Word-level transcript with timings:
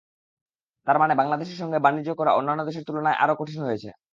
তার 0.87 0.97
মানে 0.99 1.13
বাংলাদেশের 1.15 1.59
সঙ্গে 1.61 1.77
বাণিজ্য 1.85 2.09
করা 2.19 2.31
অন্যান্য 2.33 2.61
দেশের 2.65 2.87
তুলনায় 2.87 3.19
আরও 3.23 3.33
কঠিন 3.39 3.59
হয়েছে। 3.65 3.89